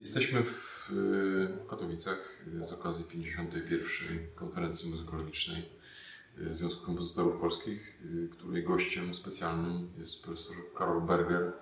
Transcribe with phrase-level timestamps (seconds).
[0.00, 4.18] Jesteśmy w, w Katowicach z okazji 51.
[4.34, 5.68] konferencji muzykologicznej
[6.52, 11.52] Związku Kompozytorów Polskich, której gościem specjalnym jest profesor Karol Berger.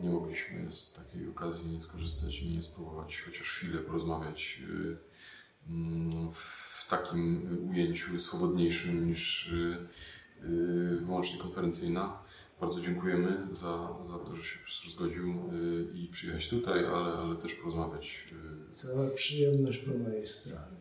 [0.00, 4.62] Nie mogliśmy z takiej okazji skorzystać i nie spróbować chociaż chwilę porozmawiać
[5.68, 9.54] mm, w takim ujęciu swobodniejszym niż
[11.00, 12.22] wyłącznie konferencyjna.
[12.60, 17.36] Bardzo dziękujemy za, za to, że się profesor zgodził y, i przyjechać tutaj, ale, ale
[17.36, 18.26] też porozmawiać.
[18.68, 18.72] Y.
[18.72, 20.80] Cała przyjemność po mojej stronie.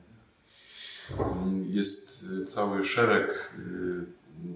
[1.68, 3.54] Jest y, cały szereg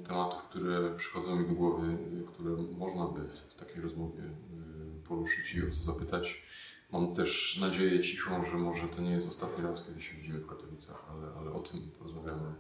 [0.07, 1.97] tematów, które przychodzą mi do głowy,
[2.27, 4.21] które można by w takiej rozmowie
[5.08, 6.44] poruszyć i o co zapytać.
[6.91, 10.47] Mam też nadzieję cichą, że może to nie jest ostatni raz, kiedy się widzimy w
[10.47, 12.53] Katowicach, ale, ale o tym porozmawiamy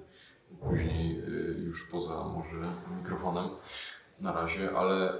[0.61, 1.21] później
[1.65, 3.49] już poza może mikrofonem
[4.19, 5.17] na razie, ale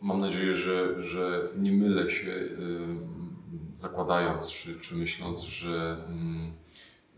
[0.00, 2.48] mam nadzieję, że, że nie mylę się
[3.78, 6.04] zakładając czy, czy myśląc, że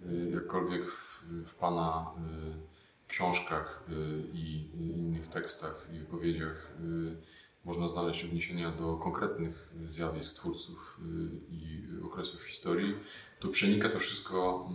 [0.06, 2.11] y, jakkolwiek w, w Pana
[2.56, 3.92] y, książkach y,
[4.33, 6.72] i innych tekstach i wypowiedziach
[7.65, 11.00] można znaleźć odniesienia do konkretnych zjawisk twórców
[11.50, 12.94] i okresów historii,
[13.41, 14.69] to przenika to wszystko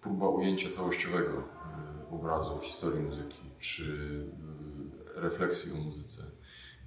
[0.00, 1.58] próba ujęcia całościowego
[2.10, 3.82] obrazu historii muzyki, czy
[5.16, 6.22] y, refleksji o muzyce.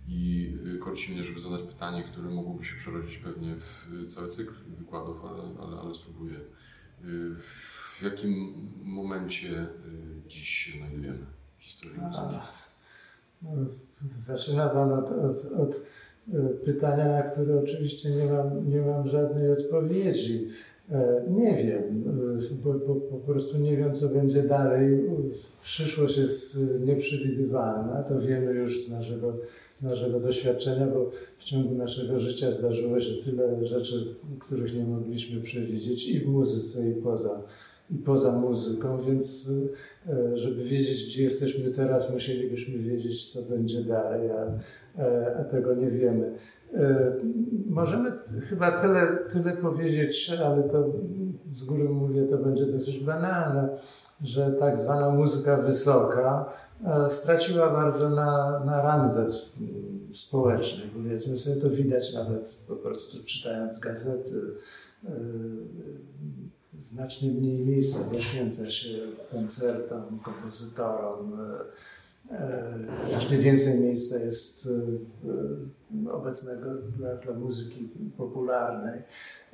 [0.07, 4.53] I y, korci mnie, żeby zadać pytanie, które mogłoby się przerodzić pewnie w cały cykl
[4.77, 6.35] wykładów, ale, ale, ale spróbuję.
[6.35, 8.31] Y, w jakim
[8.83, 9.67] momencie
[10.27, 11.25] dziś się znajdujemy
[11.57, 12.71] w historii muzyki?
[13.41, 13.49] No,
[14.17, 15.85] zaczyna Pan od, od, od
[16.65, 20.47] pytania, na które oczywiście nie mam, nie mam żadnej odpowiedzi.
[20.91, 22.03] E, nie wiem,
[22.39, 25.09] e, bo, bo, po prostu nie wiem, co będzie dalej.
[25.61, 29.37] Przyszłość jest nieprzewidywalna, to wiemy już z naszego,
[29.75, 35.41] z naszego doświadczenia, bo w ciągu naszego życia zdarzyło się tyle rzeczy, których nie mogliśmy
[35.41, 37.41] przewidzieć i w muzyce, i poza,
[37.91, 39.51] i poza muzyką, więc
[40.09, 44.45] e, żeby wiedzieć, gdzie jesteśmy teraz, musielibyśmy wiedzieć, co będzie dalej, a,
[45.39, 46.33] a tego nie wiemy.
[46.73, 47.13] E,
[47.69, 48.11] możemy
[48.49, 50.89] chyba tyle, tyle powiedzieć, ale to
[51.51, 53.69] z góry mówię, to będzie dosyć banalne,
[54.21, 56.53] że tak zwana muzyka wysoka
[56.85, 59.25] e, straciła bardzo na, na randze
[60.13, 60.87] społecznej.
[60.93, 64.41] Powiedzmy sobie, to widać nawet po prostu czytając gazety.
[66.81, 68.97] E, znacznie mniej miejsca poświęca się
[69.31, 71.37] koncertom, kompozytorom,
[73.09, 74.69] znacznie więcej miejsca jest
[76.05, 79.01] e, obecnego dla, dla muzyki popularnej.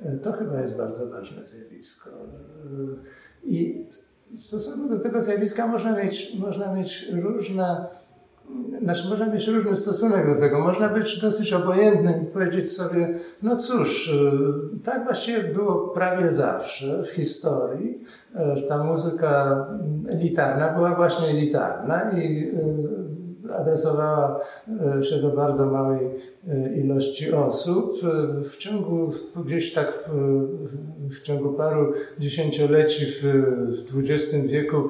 [0.00, 2.10] E, to chyba jest bardzo ważne zjawisko.
[2.10, 2.24] E,
[3.44, 3.86] I
[4.36, 7.86] w stosunku do tego zjawiska można mieć, można mieć różne
[8.82, 10.60] znaczy, można mieć różny stosunek do tego.
[10.60, 17.02] Można być dosyć obojętnym i powiedzieć sobie, no cóż, y, tak właściwie było prawie zawsze
[17.02, 18.02] w historii.
[18.68, 19.66] Ta muzyka
[20.08, 22.97] elitarna była właśnie elitarna i y,
[23.56, 24.40] adresowała
[24.98, 26.10] y, się do bardzo małej
[26.76, 27.92] ilości osób.
[28.44, 29.12] W ciągu
[29.44, 30.10] gdzieś tak w,
[31.10, 33.22] w ciągu paru dziesięcioleci w,
[33.92, 34.88] w XX wieku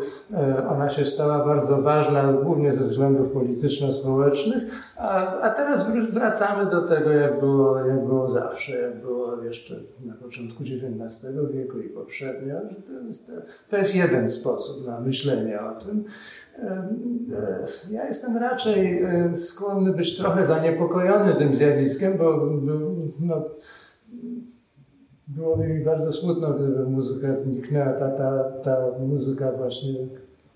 [0.68, 4.62] ona się stała bardzo ważna, głównie ze względów polityczno-społecznych,
[4.96, 9.74] a, a teraz wracamy do tego, jak było, jak było zawsze, jak było jeszcze
[10.04, 12.54] na początku XIX wieku i poprzednio.
[12.86, 13.32] To jest,
[13.70, 16.04] to jest jeden sposób na myślenie o tym.
[17.90, 22.46] Ja jestem raczej e, skłonny być trochę zaniepokojony tym zjawiskiem, bo
[23.20, 23.44] no,
[25.28, 29.94] byłoby mi bardzo smutno, gdyby muzyka zniknęła, ta, ta, ta muzyka właśnie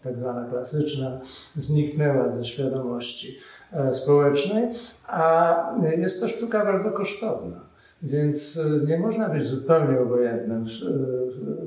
[0.02, 1.20] tak zwana klasyczna
[1.56, 3.38] zniknęła ze świadomości
[3.72, 4.74] e, społecznej,
[5.06, 7.60] a jest to sztuka bardzo kosztowna.
[8.02, 10.64] Więc e, nie można być zupełnie obojętnym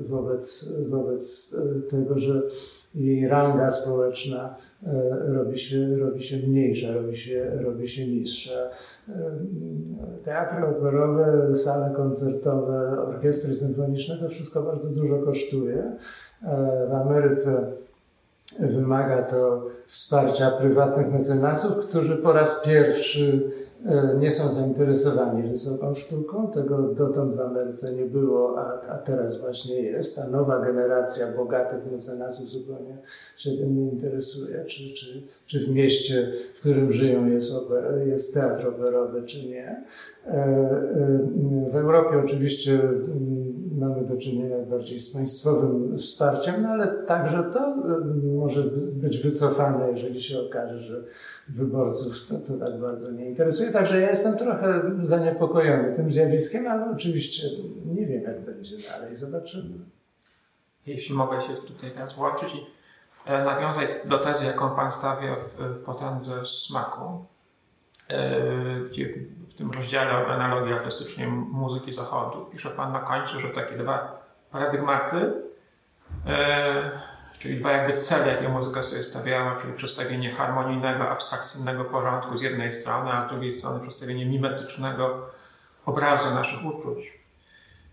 [0.08, 1.56] wobec, wobec
[1.90, 2.42] tego, że
[2.96, 4.92] jej ranga społeczna e,
[5.26, 8.70] robi się, robi się mniejsza, robi się, robi się niższa.
[9.08, 15.96] E, teatry operowe, sale koncertowe, orkiestry symfoniczne to wszystko bardzo dużo kosztuje.
[16.42, 17.72] E, w Ameryce
[18.60, 23.50] wymaga to wsparcia prywatnych mecenasów, którzy po raz pierwszy
[24.18, 26.50] nie są zainteresowani wysoką sztuką.
[26.50, 30.16] Tego dotąd w Ameryce nie było, a, a teraz właśnie jest.
[30.16, 32.98] Ta nowa generacja bogatych mecenasów zupełnie
[33.36, 34.64] się tym nie interesuje.
[34.64, 39.84] Czy, czy, czy w mieście, w którym żyją, jest, oper, jest teatr operowy, czy nie.
[40.26, 43.45] E, e, w Europie oczywiście mm,
[43.76, 47.76] mamy do czynienia bardziej z państwowym wsparciem, no ale także to
[48.36, 48.62] może
[48.92, 51.04] być wycofane, jeżeli się okaże, że
[51.48, 53.70] wyborców to, to tak bardzo nie interesuje.
[53.70, 57.48] także ja jestem trochę zaniepokojony tym zjawiskiem, ale oczywiście
[57.86, 59.16] nie wiem, jak będzie dalej.
[59.16, 59.78] Zobaczymy.
[60.86, 62.66] Jeśli mogę się tutaj teraz włączyć i
[63.26, 67.24] e, nawiązać do tezy, jaką Pan stawia w, w potędze smaku,
[68.08, 68.40] e,
[68.90, 69.14] gdzie
[69.56, 72.44] tym rozdziale analogii artystycznej muzyki zachodu.
[72.52, 75.32] Pisze Pan na końcu, że takie dwa paradygmaty,
[76.26, 76.90] e,
[77.38, 82.72] czyli dwa jakby cele, jakie muzyka sobie stawiała, czyli przedstawienie harmonijnego, abstrakcyjnego porządku z jednej
[82.72, 85.26] strony, a z drugiej strony przedstawienie mimetycznego
[85.86, 87.26] obrazu naszych uczuć.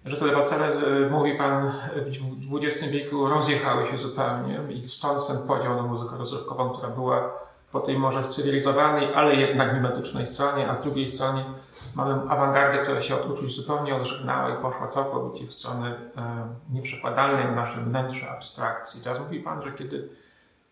[0.05, 0.69] Że te dwa cele,
[1.09, 6.69] mówi Pan, w XX wieku rozjechały się zupełnie i stąd ten podział na muzykę rozrywkową,
[6.69, 7.42] która była
[7.73, 11.45] po tej może cywilizowanej, ale jednak mimetycznej stronie, a z drugiej strony
[11.95, 17.45] mamy awangardę, która się od uczuć zupełnie odżegnała i poszła całkowicie w stronę e, nieprzekładalnej
[17.45, 19.03] na nasze wnętrze abstrakcji.
[19.03, 20.09] Teraz mówi Pan, że kiedy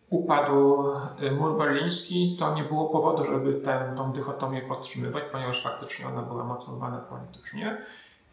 [0.09, 0.83] upadł
[1.21, 6.43] e, mur berliński, to nie było powodu, żeby tę dychotomię podtrzymywać, ponieważ faktycznie ona była
[6.43, 7.77] motywowana politycznie.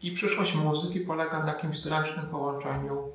[0.02, 3.08] I przyszłość muzyki polega na jakimś zręcznym połączeniu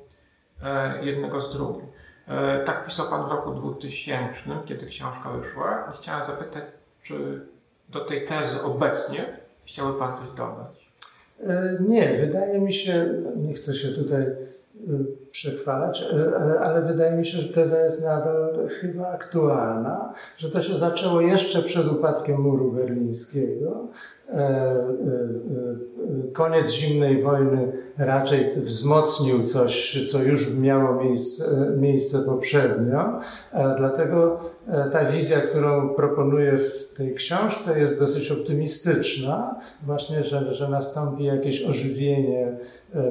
[0.62, 1.86] e, jednego z drugim.
[2.28, 5.92] E, tak pisał Pan w roku 2000, kiedy książka wyszła.
[6.00, 6.64] Chciałem zapytać,
[7.02, 7.40] czy
[7.88, 10.90] do tej tezy obecnie chciałby Pan coś dodać?
[11.46, 14.26] E, nie, wydaje mi się, nie chcę się tutaj
[15.30, 16.04] przechwalać,
[16.60, 21.62] ale wydaje mi się, że teza jest nadal chyba aktualna, że to się zaczęło jeszcze
[21.62, 23.88] przed upadkiem muru berlińskiego.
[26.32, 31.44] Koniec zimnej wojny raczej wzmocnił coś, co już miało miejsce,
[31.76, 33.20] miejsce poprzednio.
[33.78, 34.38] Dlatego
[34.92, 41.64] ta wizja, którą proponuję w tej książce, jest dosyć optymistyczna, właśnie, że, że nastąpi jakieś
[41.64, 42.56] ożywienie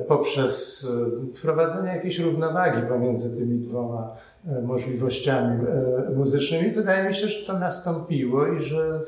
[0.08, 0.88] poprzez
[1.36, 4.16] wprowadzenie jakiejś równowagi pomiędzy tymi dwoma
[4.64, 5.66] możliwościami
[6.16, 6.72] muzycznymi.
[6.72, 9.02] Wydaje mi się, że to nastąpiło i że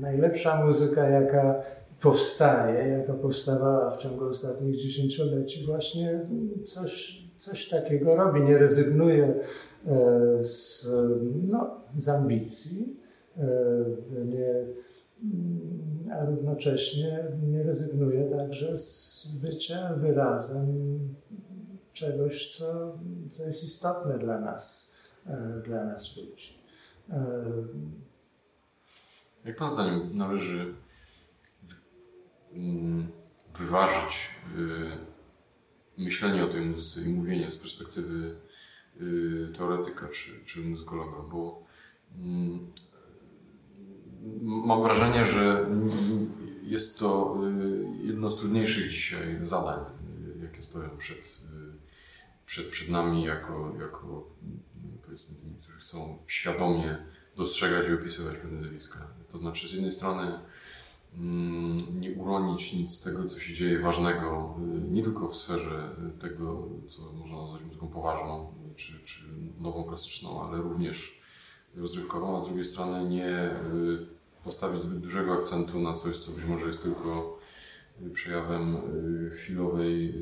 [0.00, 1.62] najlepsza muzyka, jaka
[2.00, 6.20] powstaje, jaka powstawała w ciągu ostatnich dziesięcioleci, właśnie
[6.64, 8.40] coś, coś takiego robi.
[8.40, 9.34] Nie rezygnuje
[9.86, 10.96] e, z,
[11.48, 12.96] no, z ambicji,
[13.36, 13.46] e,
[14.24, 14.64] nie,
[16.12, 20.98] a równocześnie nie rezygnuje także z bycia wyrazem
[21.92, 22.98] czegoś, co,
[23.28, 24.94] co jest istotne dla nas,
[25.26, 26.60] e, dla nas ludzi.
[29.44, 30.74] Jak Pan zdaniem należy
[32.52, 33.08] Mm,
[33.58, 38.36] wyważyć y, myślenie o tej muzyce i mówienie z perspektywy
[39.00, 41.66] y, teoretyka czy, czy muzykologa, bo
[42.18, 42.72] mm,
[44.42, 45.66] mam wrażenie, że
[46.62, 47.38] jest to
[48.02, 49.84] y, jedno z trudniejszych dzisiaj zadań,
[50.42, 51.40] jakie stoją przed,
[52.46, 54.30] przed, przed nami jako, jako
[55.02, 59.19] powiedzmy tymi, którzy chcą świadomie dostrzegać i opisywać pewne zjawiska.
[59.32, 60.38] To znaczy z jednej strony
[61.18, 64.54] Mm, nie uronić nic z tego, co się dzieje ważnego,
[64.88, 65.90] y, nie tylko w sferze
[66.20, 69.24] tego, co można nazwać muzyką poważną, czy, czy
[69.60, 71.20] nową klasyczną, ale również
[71.76, 74.06] rozrywkową, a z drugiej strony nie y,
[74.44, 77.38] postawić zbyt dużego akcentu na coś, co być może jest tylko
[78.02, 78.76] y, przejawem
[79.32, 80.14] chwilowej,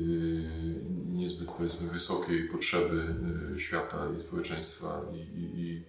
[1.11, 3.15] niezbyt powiedzmy wysokiej potrzeby
[3.57, 5.83] świata i społeczeństwa i, i, i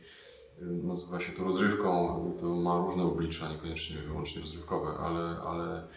[0.60, 5.88] nazywa się to rozrywką, to ma różne oblicza, niekoniecznie wyłącznie rozrywkowe, ale, ale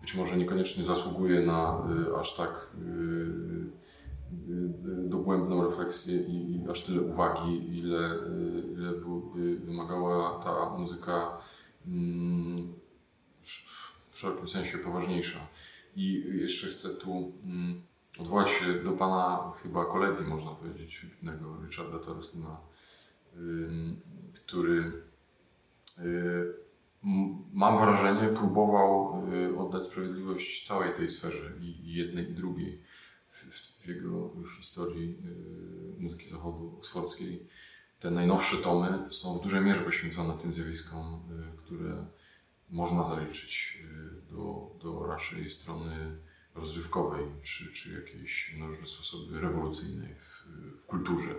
[0.00, 2.84] być może niekoniecznie zasługuje na y, aż tak y,
[4.50, 8.18] y, dogłębną refleksję i, i aż tyle uwagi, ile,
[8.72, 11.38] ile by wymagała ta muzyka
[11.86, 12.72] mm,
[14.10, 15.38] w szerokim sensie poważniejsza.
[15.96, 17.82] I jeszcze chcę tu mm,
[18.18, 22.56] odwołać się do pana chyba kolegi, można powiedzieć, wybitnego Richarda Taruskina,
[24.34, 24.92] który
[25.98, 26.62] y,
[27.52, 32.82] mam wrażenie próbował y, oddać sprawiedliwość całej tej sferze i jednej i drugiej
[33.30, 35.18] w, jego historii
[35.98, 37.46] y, muzyki zachodu oksfordzkiej.
[38.00, 41.22] Te najnowsze tomy są w dużej mierze poświęcone tym zjawiskom,
[41.56, 42.06] które
[42.70, 43.82] można zaliczyć
[44.30, 46.16] do, do raczej strony
[46.54, 50.46] rozrywkowej, czy, czy jakiejś na różne sposoby rewolucyjnej w,
[50.82, 51.34] w kulturze.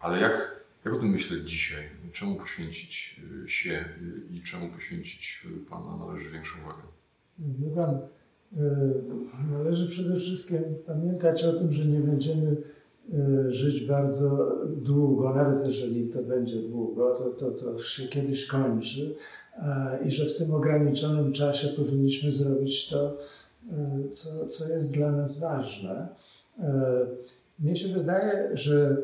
[0.00, 1.82] Ale jak, jak o tym myśleć dzisiaj?
[2.12, 6.82] Czemu poświęcić y, się y, i czemu poświęcić y, Pana należy większą uwagę?
[7.38, 7.98] Wie Pan,
[9.52, 12.56] należy przede wszystkim pamiętać o tym, że nie będziemy
[13.48, 19.14] żyć bardzo długo, nawet jeżeli to będzie długo, to, to, to się kiedyś kończy
[20.04, 23.18] i że w tym ograniczonym czasie powinniśmy zrobić to,
[24.12, 26.08] co, co jest dla nas ważne.
[27.58, 28.96] Mnie się wydaje, że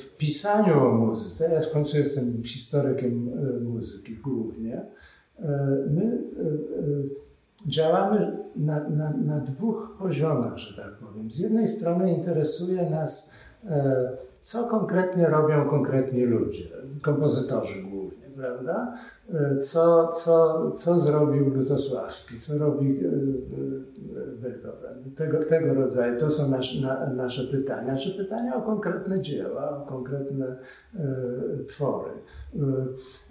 [0.00, 3.30] w pisaniu o muzyce, ja w końcu jestem historykiem
[3.64, 4.82] muzyki głównie,
[5.90, 6.22] my
[7.66, 11.30] działamy na, na, na dwóch poziomach, że tak powiem.
[11.30, 13.40] Z jednej strony interesuje nas,
[14.42, 16.68] co konkretnie robią konkretni ludzie,
[17.02, 18.98] kompozytorzy głównie, prawda?
[19.60, 23.00] Co, co, co zrobił Lutosławski, co robi
[24.42, 24.85] Beethoven.
[25.16, 29.86] Tego, tego rodzaju, to są nasz, na, nasze pytania, czy pytania o konkretne dzieła, o
[29.86, 31.04] konkretne e,
[31.68, 32.10] twory.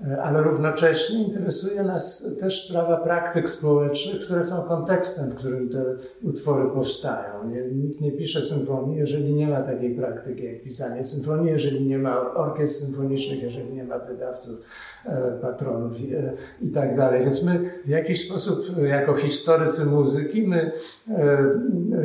[0.08, 5.84] E, ale równocześnie interesuje nas też sprawa praktyk społecznych, które są kontekstem, w którym te
[6.24, 7.50] utwory powstają.
[7.50, 11.98] Nie, nikt nie pisze symfonii, jeżeli nie ma takiej praktyki jak pisanie symfonii, jeżeli nie
[11.98, 14.60] ma orkiestr symfonicznych, jeżeli nie ma wydawców,
[15.06, 16.14] e, patronów i,
[16.62, 17.22] i tak dalej.
[17.22, 20.72] Więc my w jakiś sposób, jako historycy muzyki, my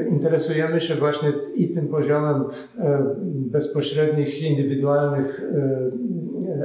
[0.08, 2.44] interesujemy się właśnie i tym poziomem
[2.78, 5.42] e, bezpośrednich, indywidualnych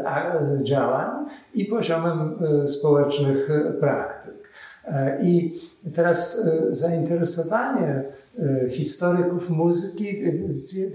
[0.06, 3.50] e, działań i poziomem społecznych
[3.80, 4.45] praktyk.
[5.22, 5.62] I
[5.96, 8.04] teraz zainteresowanie
[8.70, 10.24] historyków muzyki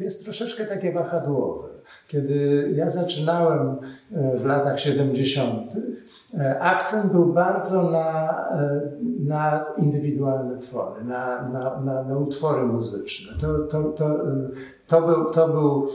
[0.01, 1.69] jest troszeczkę takie wahadłowe.
[2.09, 3.77] Kiedy ja zaczynałem
[4.11, 5.73] w latach 70.,
[6.39, 8.81] E, akcent był bardzo na, e,
[9.21, 13.39] na indywidualne twory, na, na, na, na utwory muzyczne.
[13.41, 14.49] To, to, to, e,
[14.87, 15.89] to, był, to, był,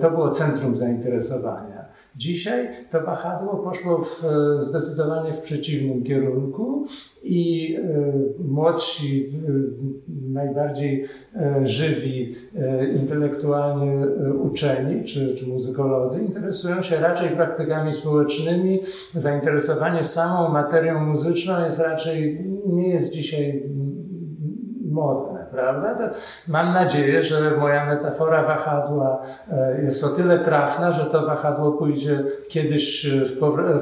[0.00, 1.77] to było centrum zainteresowania.
[2.18, 4.24] Dzisiaj to wahadło poszło w,
[4.58, 6.86] zdecydowanie w przeciwnym kierunku
[7.22, 7.76] i
[8.38, 11.04] y, młodsi, y, najbardziej
[11.64, 12.34] żywi,
[12.94, 14.06] intelektualnie
[14.42, 18.80] uczeni czy, czy muzykolodzy interesują się raczej praktykami społecznymi.
[19.14, 23.62] Zainteresowanie samą materią muzyczną jest raczej, nie jest dzisiaj
[24.90, 25.94] modne prawda?
[25.94, 26.14] To
[26.48, 29.22] mam nadzieję, że moja metafora wahadła
[29.52, 33.38] e, jest o tyle trafna, że to wahadło pójdzie kiedyś w,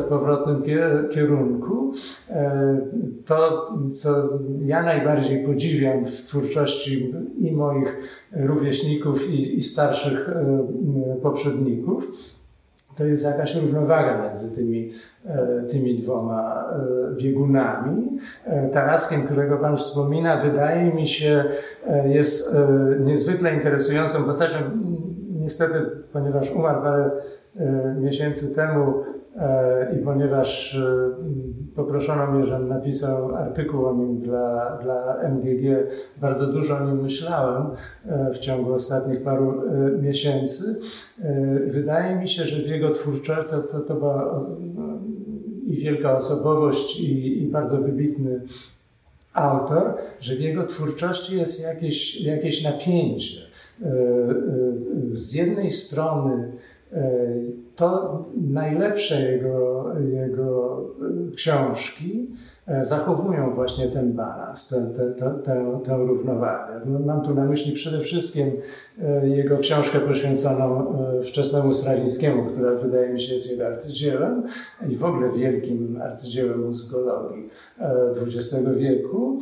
[0.08, 0.62] powrotnym
[1.10, 1.92] kierunku.
[2.30, 2.80] E,
[3.26, 4.10] to, co
[4.60, 7.96] ja najbardziej podziwiam w twórczości i moich
[8.32, 12.12] rówieśników, i, i starszych e, poprzedników,
[12.96, 14.90] to jest jakaś równowaga między tymi,
[15.26, 18.18] e, tymi dwoma e, biegunami.
[18.44, 21.44] E, Taraskiem, którego Pan wspomina, wydaje mi się,
[22.04, 22.56] jest
[23.00, 24.56] niezwykle interesującą postacią.
[25.40, 25.74] Niestety,
[26.12, 27.10] ponieważ umarł parę
[28.00, 29.04] miesięcy temu,
[29.96, 31.10] I ponieważ e,
[31.74, 35.86] poproszono mnie, żebym napisał artykuł o nim dla, dla MGG,
[36.20, 37.66] bardzo dużo o nim myślałem
[38.06, 39.62] e, w ciągu ostatnich paru
[40.02, 40.80] miesięcy.
[41.66, 44.44] Wydaje mi się, że w jego twórczości to, to, to była
[45.66, 48.40] i wielka osobowość, i, i bardzo wybitny
[49.32, 53.40] autor, że w jego twórczości jest jakieś, jakieś napięcie.
[55.14, 56.52] Z jednej strony
[57.76, 60.80] to najlepsze jego, jego
[61.34, 66.80] książki E, zachowują właśnie ten balans, tę, tę, tę, tę równowagę.
[66.86, 68.46] No, mam tu na myśli przede wszystkim
[69.02, 74.42] e, jego książkę poświęconą e, wczesnemu Strawińskiemu, która wydaje mi się jest jego arcydziełem
[74.88, 77.48] i w ogóle wielkim arcydziełem muzykologii
[78.26, 79.38] XX wieku.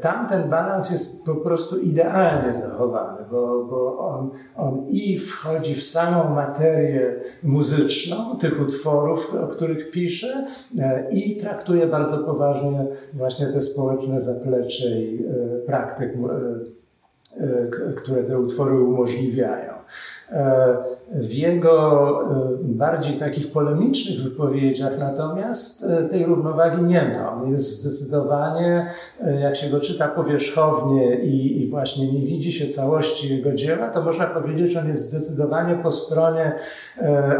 [0.00, 5.82] Tam ten balans jest po prostu idealnie zachowany, bo, bo on, on i wchodzi w
[5.82, 10.46] samą materię muzyczną tych utworów, o których pisze
[11.10, 18.24] i traktuje bardzo poważnie poważnie właśnie te społeczne zaplecze i e, praktyk, e, e, które
[18.24, 19.72] te utwory umożliwiają.
[21.10, 22.28] W jego
[22.62, 27.32] bardziej takich polemicznych wypowiedziach natomiast tej równowagi nie ma.
[27.32, 28.90] On jest zdecydowanie,
[29.40, 34.02] jak się go czyta powierzchownie i, i, właśnie nie widzi się całości jego dzieła, to
[34.02, 36.52] można powiedzieć, że on jest zdecydowanie po stronie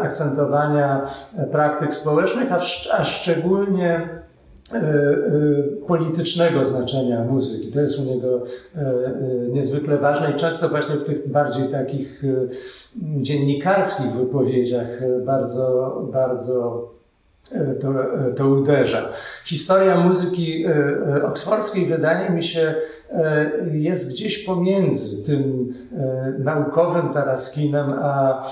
[0.02, 1.10] akcentowania
[1.52, 2.60] praktyk społecznych, a,
[2.98, 4.22] a szczególnie
[5.86, 7.72] politycznego znaczenia muzyki.
[7.72, 8.42] To jest u niego
[8.76, 8.94] e,
[9.52, 12.22] niezwykle ważne i często właśnie w tych bardziej takich
[12.96, 14.88] dziennikarskich wypowiedziach
[15.24, 16.88] bardzo, bardzo
[17.80, 17.92] to,
[18.36, 19.08] to uderza.
[19.44, 20.64] Historia muzyki
[21.22, 22.74] oksfordzkiej wydaje mi się
[23.72, 25.72] jest gdzieś pomiędzy tym
[26.38, 28.44] naukowym Taraskinem a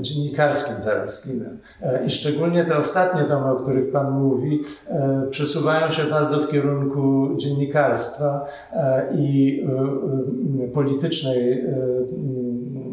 [0.00, 1.58] dziennikarskim Taraskinem.
[2.06, 4.62] I szczególnie te ostatnie domy, o których Pan mówi,
[5.30, 8.46] przesuwają się bardzo w kierunku dziennikarstwa
[9.14, 9.62] i
[10.74, 11.64] politycznej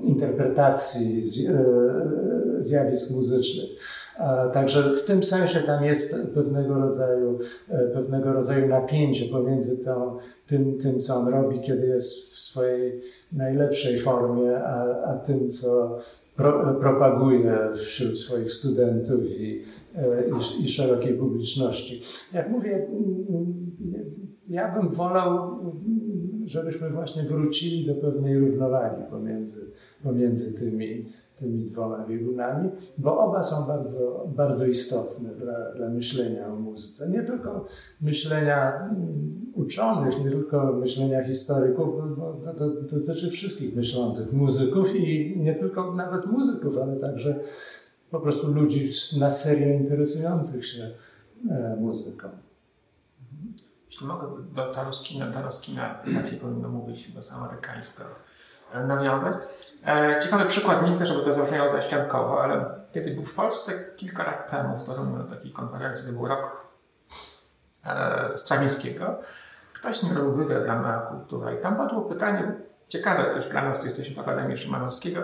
[0.04, 1.24] interpretacji
[2.58, 3.70] zjawisk muzycznych.
[4.54, 7.40] Także w tym sensie tam jest pewnego rodzaju,
[7.94, 9.86] pewnego rodzaju napięcie pomiędzy
[10.48, 13.02] tym, tym, co on robi, kiedy jest w swojej
[13.32, 15.98] najlepszej formie, a, a tym, co
[16.36, 19.64] pro, propaguje wśród swoich studentów i,
[20.60, 22.02] i, i szerokiej publiczności.
[22.34, 22.88] Jak mówię,
[24.50, 25.60] ja bym wolał,
[26.46, 29.72] żebyśmy właśnie wrócili do pewnej równowagi pomiędzy,
[30.04, 31.06] pomiędzy tymi,
[31.36, 37.10] tymi dwoma biegunami, bo oba są bardzo, bardzo istotne dla, dla myślenia o muzyce.
[37.10, 37.66] Nie tylko
[38.02, 44.96] myślenia mm, uczonych, nie tylko myślenia historyków, bo to, to, to dotyczy wszystkich myślących muzyków
[44.96, 47.40] i nie tylko nawet muzyków, ale także
[48.12, 50.92] po prostu ludzi na serio interesujących się
[51.50, 52.30] e, muzyką.
[53.92, 58.04] Jeśli mogę do Taruskina, Taruskina, tak się powinno mówić, chyba amerykańska,
[58.88, 59.44] nawiązać.
[59.88, 64.24] E, ciekawy przykład, nie chcę, żeby to zabrzmiało zaściankowo, ale kiedy był w Polsce kilka
[64.24, 66.68] lat temu w Toruniu na takiej konferencji, to był rok
[67.86, 69.20] e, Strawińskiego,
[69.74, 72.54] ktoś mi robił wywiad dla Mała Kultura i tam padło pytanie,
[72.88, 75.22] ciekawe też dla nas, to jesteśmy w Akademii Szymanowskiego,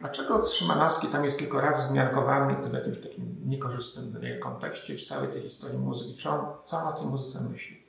[0.00, 5.02] dlaczego Szymanowski tam jest tylko raz wzmiankowany i to w jakimś takim niekorzystnym kontekście w
[5.02, 7.79] całej tej historii muzyki, czy on, co on o tej muzyce myśli?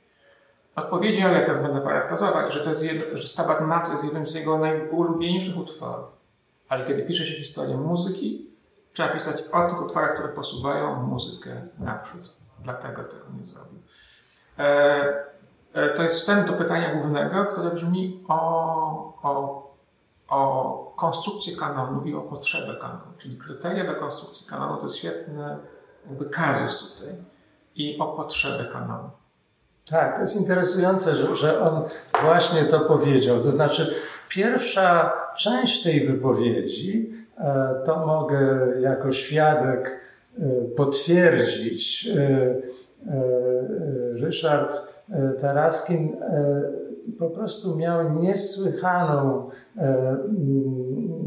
[0.76, 4.34] Odpowiedział, ja teraz będę parafrazować, że, to jest jed, że Stabat Mater jest jednym z
[4.34, 6.08] jego najulubieńszych utworów.
[6.68, 8.50] Ale kiedy pisze się historię muzyki,
[8.92, 12.36] trzeba pisać o tych utworach, które posuwają muzykę naprzód.
[12.58, 13.78] Dlatego tego nie zrobił.
[14.58, 15.24] E,
[15.72, 18.38] e, to jest wstęp do pytania głównego, które brzmi o,
[19.22, 19.62] o,
[20.28, 23.12] o konstrukcję kanonu i o potrzebę kanonu.
[23.18, 25.58] Czyli kryteria do konstrukcji kanonu to jest świetny
[26.06, 27.14] jakby kazus tutaj.
[27.74, 29.10] I o potrzebę kanonu.
[29.92, 31.82] Tak, to jest interesujące, że, że on
[32.22, 33.40] właśnie to powiedział.
[33.40, 33.94] To znaczy,
[34.28, 40.00] pierwsza część tej wypowiedzi e, to mogę jako świadek
[40.38, 40.42] e,
[40.76, 42.08] potwierdzić.
[42.08, 42.54] E,
[44.14, 44.82] Ryszard
[45.40, 46.16] Taraskin
[47.18, 49.48] po prostu miał niesłychaną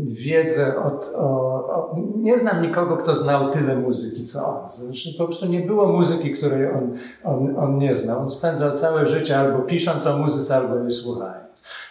[0.03, 1.27] wiedzę od, o,
[1.75, 4.70] o, nie znam nikogo, kto znał tyle muzyki, co on.
[4.70, 8.20] Znaczy, po prostu nie było muzyki, której on, on, on nie znał.
[8.20, 11.46] On spędzał całe życie albo pisząc o muzyce, albo jej słuchając.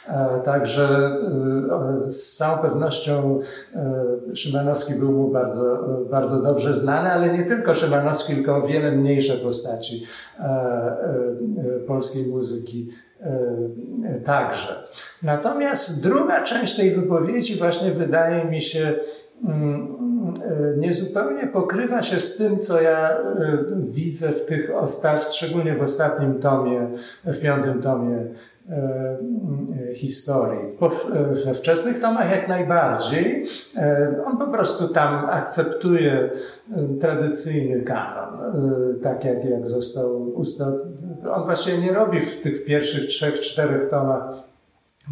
[0.08, 1.18] E, także
[2.06, 3.38] e, z całą pewnością
[3.74, 8.92] e, Szymanowski był mu bardzo, bardzo dobrze znany, ale nie tylko Szymanowski, tylko o wiele
[8.92, 10.06] mniejsze postaci
[11.86, 12.88] polskiej muzyki
[14.24, 14.84] także.
[15.22, 18.92] Natomiast druga część tej wypowiedzi właśnie wydaje mi się
[19.44, 20.04] mm,
[20.76, 23.16] niezupełnie pokrywa się z tym, co ja
[23.94, 26.88] widzę w tych ostatnich, szczególnie w ostatnim tomie,
[27.24, 28.26] w piątym tomie
[29.94, 30.60] historii.
[31.44, 33.46] We wczesnych tomach jak najbardziej.
[33.76, 38.38] E, on po prostu tam akceptuje e, tradycyjny kanon,
[39.02, 40.96] tak jak, jak został ustalony.
[41.32, 44.34] On właściwie nie robi w tych pierwszych trzech, czterech tomach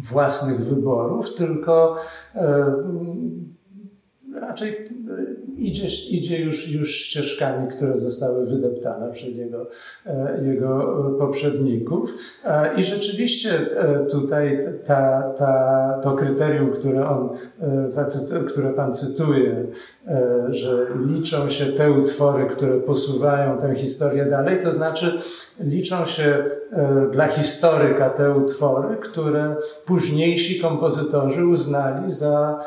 [0.03, 1.97] własnych wyborów, tylko
[4.41, 4.81] raczej e,
[5.57, 9.67] idzie, idzie już, już ścieżkami, które zostały wydeptane przez jego,
[10.05, 10.79] e, jego
[11.19, 12.13] poprzedników.
[12.45, 13.49] E, I rzeczywiście
[14.09, 17.29] tutaj ta, ta, to kryterium, które, on,
[18.47, 19.67] które Pan cytuje,
[20.49, 25.19] że liczą się te utwory, które posuwają tę historię dalej, to znaczy
[25.59, 26.43] liczą się
[27.11, 32.59] dla historyka te utwory, które późniejsi kompozytorzy uznali za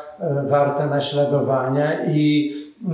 [0.43, 2.53] warte naśladowania i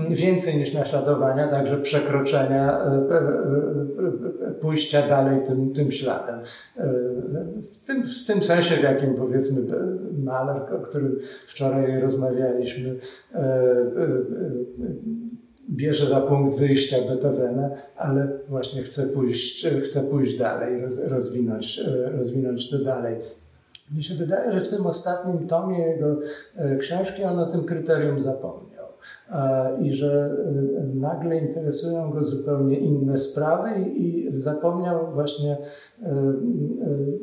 [0.10, 3.18] więcej niż naśladowania, także przekroczenia, e, e,
[4.48, 6.40] e, pójścia dalej tym, tym śladem.
[7.72, 9.62] W tym, w tym sensie, w jakim powiedzmy
[10.24, 12.96] Mahler, o którym wczoraj rozmawialiśmy,
[15.74, 21.82] bierze za punkt wyjścia Beethovena, ale właśnie chce pójść, chce pójść dalej, rozwinąć,
[22.18, 23.16] rozwinąć to dalej.
[23.96, 26.16] Mi się wydaje, że w tym ostatnim tomie jego
[26.56, 28.74] e, książki on o tym kryterium zapomniał
[29.82, 30.36] i że
[30.78, 35.58] e, nagle interesują go zupełnie inne sprawy i zapomniał właśnie,
[36.04, 36.34] e,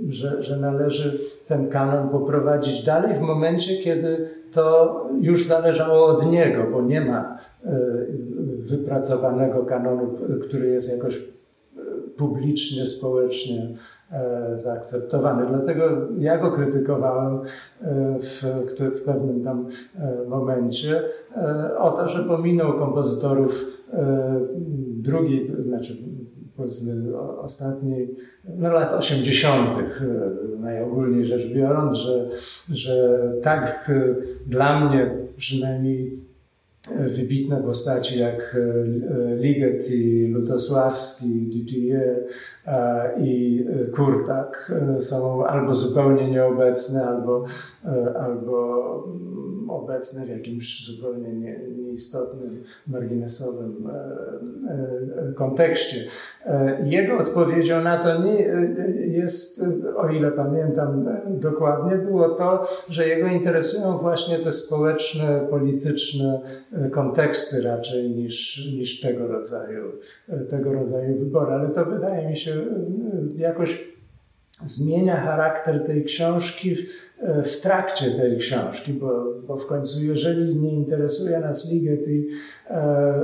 [0.09, 6.63] że, że należy ten kanon poprowadzić dalej w momencie, kiedy to już zależało od niego,
[6.73, 7.39] bo nie ma
[8.63, 11.29] wypracowanego kanonu, który jest jakoś
[12.17, 13.75] publicznie, społecznie
[14.13, 15.47] E, zaakceptowany.
[15.47, 17.41] Dlatego ja go krytykowałem
[17.83, 18.43] e, w,
[18.81, 19.69] w pewnym tam
[19.99, 21.03] e, momencie
[21.79, 23.85] o to, że pominął kompozytorów
[24.89, 25.97] drugiej, znaczy
[26.57, 28.17] powiedzmy ostatniej,
[28.59, 29.77] no lat 80.,
[30.59, 32.29] najogólniej rzecz biorąc, że,
[32.73, 33.91] że tak
[34.47, 36.21] dla mnie przynajmniej
[36.89, 38.57] wybitne postaci jak
[39.37, 42.33] Ligeti, Lutosławski, Dutilleux
[43.21, 43.65] i
[43.95, 47.45] Kurtak są albo zupełnie nieobecne, albo,
[48.21, 48.81] albo
[49.71, 53.89] obecne w jakimś zupełnie nie, nieistotnym, marginesowym
[55.35, 56.05] kontekście.
[56.85, 58.39] Jego odpowiedzią na to nie
[59.07, 59.65] jest,
[59.97, 66.41] o ile pamiętam dokładnie, było to, że jego interesują właśnie te społeczne, polityczne
[66.91, 69.85] konteksty raczej niż, niż tego rodzaju,
[70.49, 71.53] tego rodzaju wybory.
[71.53, 72.51] Ale to wydaje mi się
[73.37, 74.00] jakoś
[74.65, 76.81] zmienia charakter tej książki w,
[77.45, 82.29] w trakcie tej książki, bo, bo w końcu, jeżeli nie interesuje nas Ligeti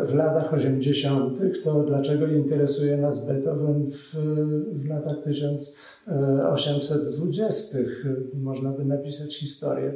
[0.06, 4.14] w latach 80., to dlaczego interesuje nas Beethoven w,
[4.72, 7.78] w latach 1820?
[8.34, 9.92] Można by napisać historię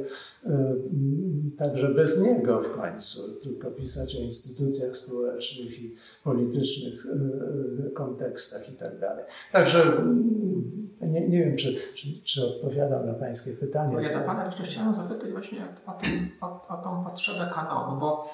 [1.57, 7.07] także bez niego w końcu, tylko pisać o instytucjach społecznych i politycznych
[7.93, 8.91] kontekstach i tak.
[9.51, 10.03] Także
[11.07, 13.95] nie, nie wiem, czy, czy, czy odpowiadam na Pańskie pytanie.
[13.95, 15.97] Bo ja do Pana jeszcze chciałem zapytać właśnie o,
[16.47, 18.29] o, o tą potrzebę kanonu, bo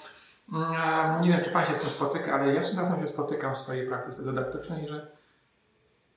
[0.54, 3.58] mm, nie wiem, czy Pan się z tym spotyka, ale ja czasem się spotykam w
[3.58, 5.08] swojej praktyce dydaktycznej, że,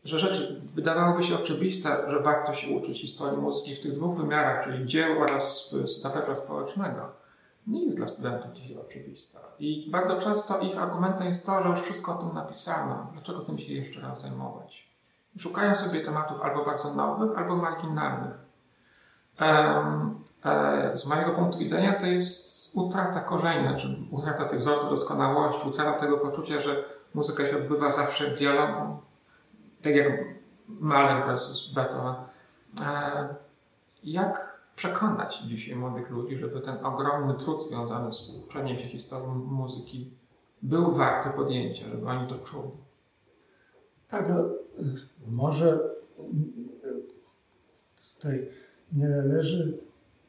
[0.04, 4.64] że rzeczy wydawałoby się oczywiste, że warto się uczyć historii muzyki w tych dwóch wymiarach,
[4.64, 7.20] czyli dzieł oraz zaplecza społecznego.
[7.66, 9.38] Nie jest dla studentów dzisiaj oczywista.
[9.58, 13.10] I bardzo często ich argumentem jest to, że już wszystko o tym napisano.
[13.12, 14.89] Dlaczego tym się jeszcze raz zajmować?
[15.40, 18.35] Szukają sobie tematów albo bardzo nowych, albo marginalnych.
[20.94, 26.18] Z mojego punktu widzenia to jest utrata korzeni, znaczy utrata tych wzorców doskonałości, utrata tego
[26.18, 28.98] poczucia, że muzyka się odbywa zawsze w dialogu,
[29.83, 30.12] tak jak
[30.68, 32.14] Mahler versus Beethoven.
[34.05, 40.11] Jak przekonać dzisiaj młodych ludzi, żeby ten ogromny trud związany z uczeniem się historii muzyki
[40.62, 42.70] był warty podjęcia, żeby oni to czuli?
[44.11, 44.44] Tak, no,
[45.29, 45.79] może
[48.16, 48.49] tutaj
[48.92, 49.79] nie należy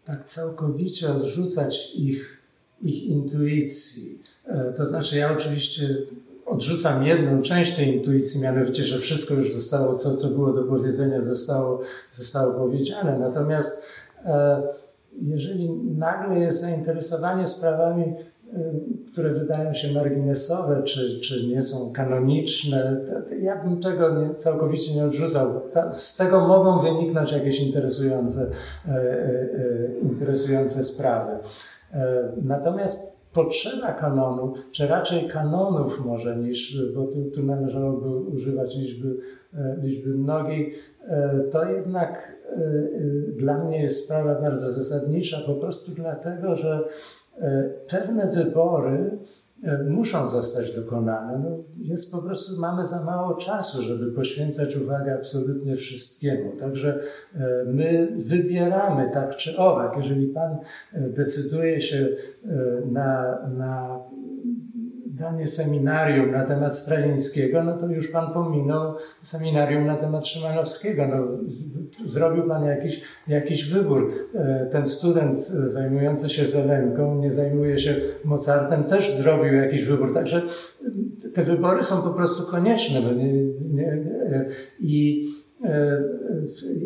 [0.05, 2.37] tak całkowicie odrzucać ich,
[2.81, 4.21] ich intuicji.
[4.77, 5.97] To znaczy, ja oczywiście
[6.45, 11.21] odrzucam jedną część tej intuicji, mianowicie, że wszystko już zostało, co, co było do powiedzenia,
[11.21, 13.19] zostało, zostało powiedziane.
[13.19, 13.89] Natomiast
[14.25, 14.61] e,
[15.21, 18.13] jeżeli nagle jest zainteresowanie sprawami
[19.11, 24.95] które wydają się marginesowe, czy, czy nie są kanoniczne, to, ja bym tego nie, całkowicie
[24.95, 25.61] nie odrzucał.
[25.91, 28.51] z tego mogą wyniknąć jakieś interesujące,
[28.87, 29.29] e, e,
[30.01, 31.31] interesujące sprawy.
[31.93, 39.17] E, natomiast potrzeba kanonu, czy raczej kanonów może niż, bo tu, tu należałoby używać liczby,
[39.81, 40.73] liczby mnogiej,
[41.51, 42.41] to jednak
[43.37, 47.20] dla mnie jest sprawa bardzo zasadnicza, po prostu dlatego, że E,
[47.87, 49.17] pewne wybory
[49.63, 51.39] e, muszą zostać dokonane.
[51.39, 56.51] No jest po prostu, mamy za mało czasu, żeby poświęcać uwagę absolutnie wszystkiemu.
[56.59, 56.99] Także
[57.35, 59.97] e, my wybieramy tak czy owak.
[59.97, 60.57] Jeżeli Pan
[60.93, 62.07] decyduje się
[62.91, 63.99] na, na
[65.21, 71.07] danie seminarium na temat Strawińskiego, no to już Pan pominął seminarium na temat Szymanowskiego.
[71.07, 71.27] No,
[72.05, 74.13] zrobił Pan jakiś, jakiś wybór.
[74.35, 80.13] E, ten student zajmujący się Zelenką, nie zajmuje się Mozartem, też zrobił jakiś wybór.
[80.13, 80.41] Także
[81.33, 83.01] te wybory są po prostu konieczne.
[83.01, 84.45] No nie, nie, nie,
[84.79, 85.40] I e,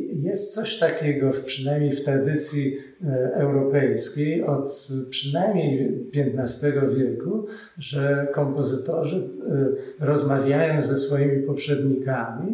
[0.09, 7.45] jest coś takiego, przynajmniej w tradycji e, europejskiej, od przynajmniej XV wieku,
[7.77, 9.29] że kompozytorzy
[9.99, 12.53] rozmawiają ze swoimi poprzednikami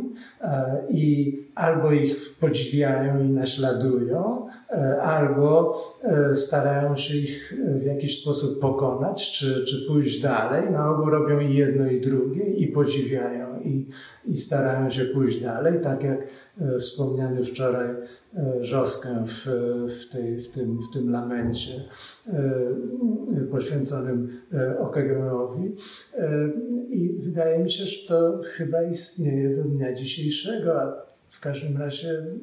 [0.90, 8.60] i albo ich podziwiają i naśladują, e, albo e, starają się ich w jakiś sposób
[8.60, 10.72] pokonać, czy, czy pójść dalej.
[10.72, 13.90] Na ogół robią i jedno, i drugie, i podziwiają, i,
[14.26, 16.28] i starają się pójść dalej, tak jak
[16.62, 17.88] e, wspomniany wczoraj
[18.62, 19.46] Żoskę w,
[20.02, 21.84] w, tej, w, tym, w tym lamencie
[23.52, 24.42] poświęconym
[24.80, 25.76] Okegemowi.
[26.90, 32.10] I wydaje mi się, że to chyba istnieje do dnia dzisiejszego, a w każdym razie
[32.10, 32.36] e,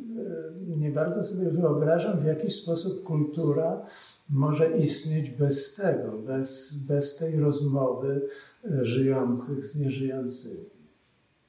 [0.76, 3.87] nie bardzo sobie wyobrażam, w jaki sposób kultura
[4.31, 8.28] może istnieć bez tego, bez, bez tej rozmowy
[8.64, 10.78] e, żyjących z nieżyjącymi.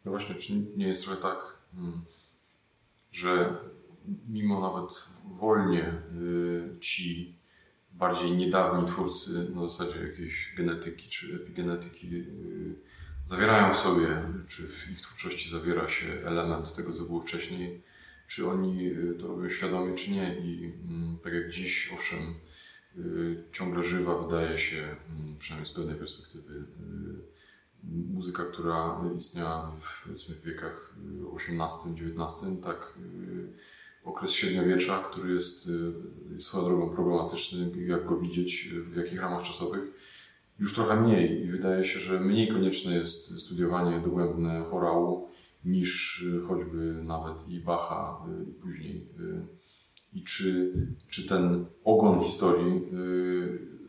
[0.10, 1.38] No właśnie, czy nie jest trochę tak,
[1.76, 2.02] hmm,
[3.12, 3.58] że
[4.28, 7.40] mimo nawet wolnie y, ci
[7.92, 12.76] bardziej niedawni twórcy na zasadzie jakiejś genetyki czy epigenetyki y,
[13.26, 17.82] zawierają w sobie, czy w ich twórczości zawiera się element tego, co było wcześniej,
[18.28, 20.36] czy oni y, to robią świadomie, czy nie.
[20.40, 22.36] I mm, tak jak dziś, owszem,
[23.52, 26.64] ciągle żywa wydaje się, mm, przynajmniej z pewnej perspektywy,
[27.84, 30.96] muzyka, która istniała w, wiekach
[31.36, 33.00] XVIII-XIX, tak
[34.04, 35.72] okres średniowiecza, który jest
[36.40, 39.84] swoją drogą problematyczny, jak go widzieć, w jakich ramach czasowych,
[40.60, 45.30] już trochę mniej i wydaje się, że mniej konieczne jest studiowanie dogłębne chorału
[45.66, 49.08] niż choćby nawet i Bacha i później.
[50.14, 50.74] I czy,
[51.08, 52.82] czy ten ogon historii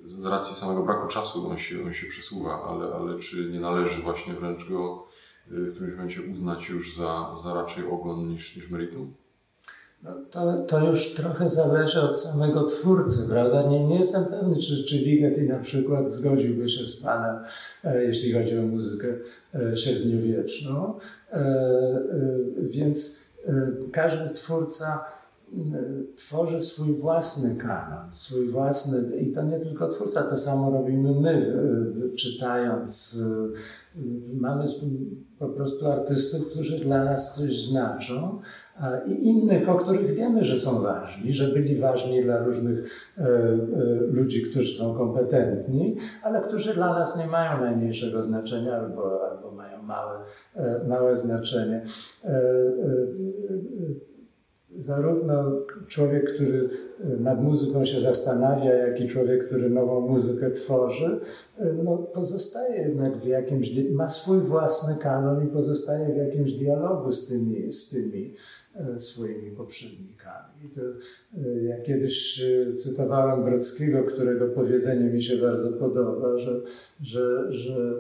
[0.05, 4.03] z racji samego braku czasu on się, on się przesuwa, ale, ale czy nie należy
[4.03, 5.07] właśnie wręcz go
[5.51, 9.15] w którymś momencie uznać już za, za raczej ogon niż, niż meritum?
[10.03, 13.63] No to, to już trochę zależy od samego twórcy, prawda?
[13.63, 17.45] Nie, nie jestem pewny, czy, czy Ligeti na przykład zgodziłby się z Panem,
[17.85, 19.09] e, jeśli chodzi o muzykę
[19.55, 20.99] e, średniowieczną.
[21.33, 22.01] E, e,
[22.61, 25.05] więc e, każdy twórca
[26.17, 31.57] tworzy swój własny kanon, swój własny, i to nie tylko twórca, to samo robimy my,
[32.17, 33.23] czytając.
[34.33, 34.65] Mamy
[35.39, 38.41] po prostu artystów, którzy dla nas coś znaczą,
[39.07, 43.57] i innych, o których wiemy, że są ważni, że byli ważni dla różnych e, e,
[44.11, 49.83] ludzi, którzy są kompetentni, ale którzy dla nas nie mają najmniejszego znaczenia albo, albo mają
[49.83, 50.19] małe,
[50.57, 51.85] e, małe znaczenie
[54.83, 55.53] zarówno
[55.87, 56.69] człowiek, który
[57.01, 61.21] e, nad muzyką się zastanawia, jak i człowiek, który nową muzykę tworzy,
[61.59, 67.13] e, no, pozostaje jednak w jakimś, ma swój własny kanon i pozostaje w jakimś dialogu
[67.13, 68.35] z tymi, z tymi
[68.75, 70.71] e, swoimi poprzednikami.
[70.75, 70.81] To,
[71.63, 72.45] ja kiedyś
[72.77, 76.61] cytowałem Brockiego, którego powiedzenie mi się bardzo podoba, że,
[77.01, 77.95] że, że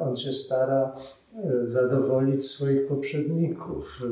[0.00, 0.96] on się stara
[1.64, 4.02] zadowolić swoich poprzedników.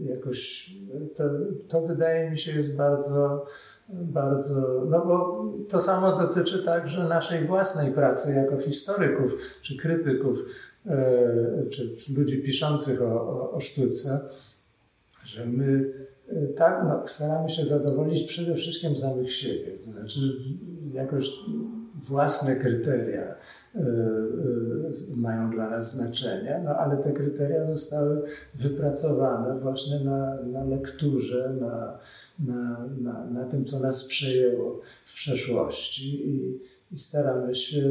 [0.00, 0.70] E, jakoś
[1.16, 1.24] to,
[1.68, 3.46] to wydaje mi się jest bardzo,
[3.88, 10.38] bardzo, no bo to samo dotyczy także naszej własnej pracy jako historyków czy krytyków,
[10.86, 14.20] e, czy ludzi piszących o, o, o sztuce,
[15.24, 15.92] że my
[16.56, 20.20] tak, no, staramy się zadowolić przede wszystkim samych siebie, to znaczy
[20.92, 21.30] jakoś
[21.98, 23.34] własne kryteria
[23.74, 28.22] y, y, mają dla nas znaczenie, no ale te kryteria zostały
[28.54, 31.98] wypracowane właśnie na, na lekturze, na,
[32.38, 36.60] na, na, na tym, co nas przejęło w przeszłości i,
[36.92, 37.82] i staramy się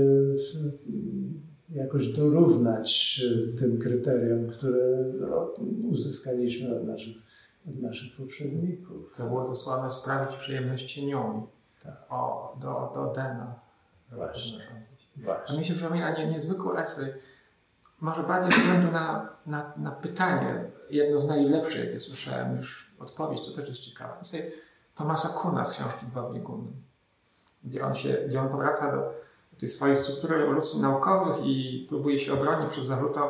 [1.70, 3.22] jakoś dorównać
[3.60, 5.06] tym kryterium, które
[5.92, 7.16] uzyskaliśmy od naszych,
[7.70, 9.14] od naszych poprzedników.
[9.18, 11.42] To było dosłownie sprawić przyjemność cieniowi.
[11.84, 12.06] Tak.
[12.10, 13.67] O, do, do Dena.
[14.12, 14.60] Właśnie.
[15.18, 15.56] Właśnie.
[15.56, 17.14] A mi się przypomina nie, niezwykły esej,
[18.02, 23.46] może bardziej ze względu na, na, na pytanie, jedno z najlepszych, jakie słyszałem, już odpowiedź,
[23.46, 24.14] to też jest ciekawe.
[24.22, 24.42] Esej
[24.96, 26.68] Tomasa Kuna z książki Dwa bieguny,
[27.64, 29.14] gdzie on, się, gdzie on powraca do
[29.60, 33.24] tej swojej struktury rewolucji naukowych i próbuje się obronić przed zarzutem,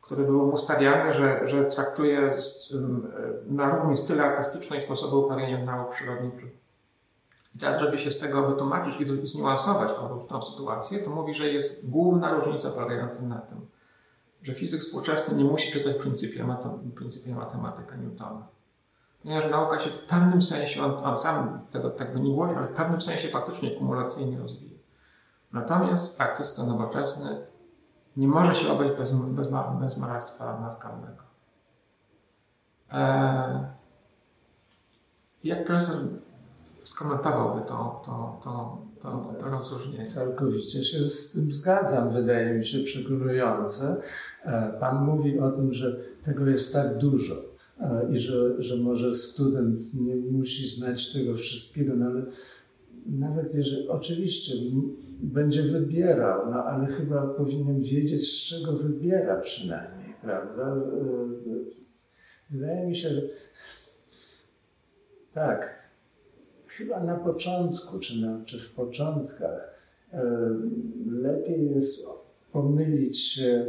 [0.00, 2.34] które były mu stawiane, że, że traktuje
[3.46, 6.50] na równi stylu artystycznej sposoby uprawiania nauk przyrodniczych.
[7.58, 11.48] I teraz, żeby się z tego wytłumaczyć i zniuansować tą, tą sytuację, to mówi, że
[11.48, 13.66] jest główna różnica polegająca na tym,
[14.42, 16.58] że fizyk współczesny nie musi czytać pryncypia,
[16.94, 18.46] pryncypia matematyka Newtona.
[19.22, 22.72] Ponieważ nauka się w pewnym sensie, on, on sam tego tak nie głosi, ale w
[22.72, 24.78] pewnym sensie faktycznie kumulacyjnie rozwija.
[25.52, 27.46] Natomiast artysta nowoczesny
[28.16, 29.48] nie może się obejść bez, bez,
[29.80, 31.22] bez malarstwa naskalnego.
[32.92, 33.66] Eee,
[35.44, 35.96] jak profesor
[36.88, 40.06] skomentowałby to, to, to, to, to rozróżnienie.
[40.06, 44.02] Całkowicie się z tym zgadzam, wydaje mi się przekonujące.
[44.44, 47.34] E, pan mówi o tym, że tego jest tak dużo
[47.80, 52.22] e, i że, że może student nie musi znać tego wszystkiego, no ale
[53.06, 54.54] nawet jeżeli, oczywiście
[55.22, 60.76] będzie wybierał, no ale chyba powinien wiedzieć, z czego wybiera przynajmniej, prawda?
[60.76, 61.28] E,
[62.50, 63.22] wydaje mi się, że
[65.32, 65.77] tak,
[66.78, 69.74] chyba na początku, czy, na, czy w początkach,
[70.12, 70.22] e,
[71.10, 72.08] lepiej jest
[72.52, 73.66] pomylić się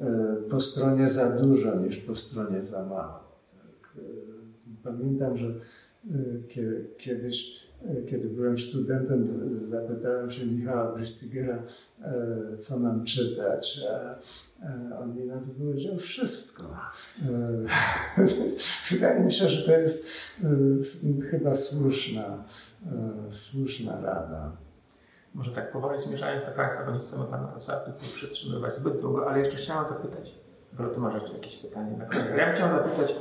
[0.00, 3.20] e, po stronie za dużo niż po stronie za mało.
[3.58, 3.96] Tak.
[3.98, 4.02] E,
[4.82, 5.54] pamiętam, że
[6.98, 7.66] kiedyś,
[8.06, 11.62] kiedy byłem studentem, zapytałem się Michała Bristigera,
[12.58, 13.80] co mam czytać.
[14.62, 16.62] E, on mi na to powiedział wszystko.
[17.22, 18.26] E,
[18.90, 20.30] wydaje mi się, że to jest
[21.20, 22.44] e, chyba słuszna,
[23.30, 24.52] słuszna rada.
[25.34, 27.80] Może tak powoli zmierzając do końca, bo nie chcemy Pana profesora
[28.14, 30.34] przytrzymywać zbyt długo, ale jeszcze chciałem zapytać,
[30.72, 32.26] bo Ty masz jakieś pytanie na koniec.
[32.38, 33.14] Ja bym chciał zapytać,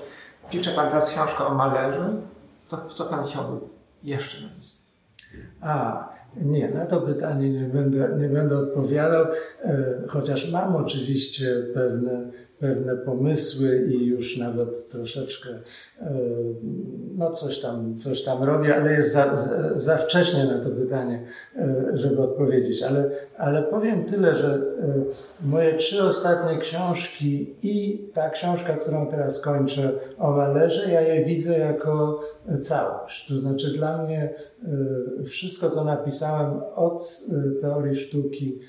[0.49, 2.21] pisze Pan teraz książkę o malerze,
[2.65, 3.70] co, co Pan chciałby
[4.03, 4.81] jeszcze napisać?
[5.61, 9.25] A, nie, na to pytanie nie będę, nie będę odpowiadał,
[9.63, 16.13] e, chociaż mam oczywiście pewne, pewne pomysły i już nawet troszeczkę e,
[17.17, 21.25] no coś tam, coś tam robię, ale jest za, za, za wcześnie na to pytanie,
[21.55, 22.83] e, żeby odpowiedzieć.
[22.83, 24.59] Ale, ale powiem tyle, że e,
[25.41, 31.59] moje trzy ostatnie książki i ta książka, którą teraz kończę o Malerze, ja je widzę
[31.59, 32.19] jako
[32.61, 33.27] całość.
[33.27, 34.33] To znaczy dla mnie
[35.25, 37.21] wszystko, co napisałem od
[37.61, 38.59] teorii sztuki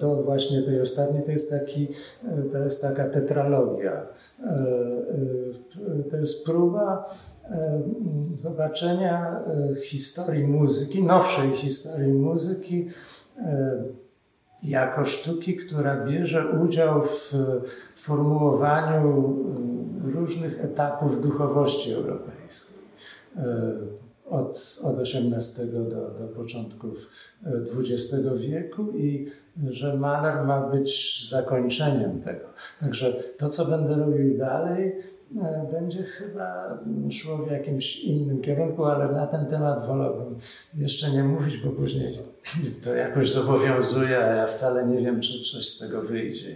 [0.00, 1.88] do właśnie tej ostatniej, to jest, taki,
[2.24, 3.92] e, to jest taka tetralogia.
[3.92, 7.14] E, e, To jest próba
[7.50, 7.82] e,
[8.34, 9.40] zobaczenia
[9.76, 12.88] e, historii muzyki, nowszej historii muzyki,
[13.38, 13.82] e,
[14.62, 17.34] jako sztuki, która bierze udział w
[17.96, 19.36] formułowaniu
[20.08, 22.80] e, różnych etapów duchowości europejskiej.
[24.30, 27.10] E, Od, od XVIII do, do początków
[27.44, 29.30] XX wieku i
[29.70, 32.46] że Mahler ma być zakończeniem tego.
[32.80, 34.96] Także to, co będę robił dalej,
[35.42, 36.78] e, będzie chyba
[37.10, 40.38] szło w jakimś innym kierunku, ale na ten temat wolałbym
[40.74, 42.18] jeszcze nie mówić, bo później
[42.84, 46.54] to jakoś zobowiązuje, a ja wcale nie wiem, czy coś z tego wyjdzie.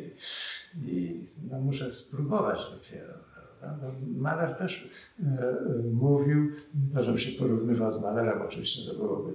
[0.83, 3.24] I no, muszę spróbować dopiero.
[4.17, 4.89] Mahler też
[5.23, 5.55] e, e,
[5.93, 9.33] mówił, nie to, żebym się porównywał z Mahlerem, oczywiście to byłoby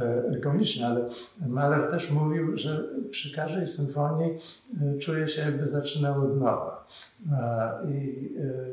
[0.00, 1.10] e, komiczne, ale
[1.46, 4.38] Mahler też mówił, że przy każdej symfonii
[5.00, 6.88] czuje się jakby zaczynał od nowa.
[7.94, 8.28] I